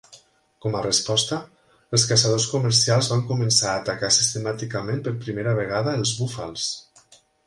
Com 0.65 0.75
a 0.77 0.79
resposta, 0.83 1.37
els 1.97 2.05
caçadors 2.11 2.47
comercials 2.53 3.09
van 3.11 3.21
començar 3.27 3.67
a 3.73 3.81
atacar 3.81 4.09
sistemàticament 4.15 5.05
per 5.09 5.13
primera 5.27 5.55
vegada 5.61 5.95
els 5.99 6.15
búfals. 6.23 6.65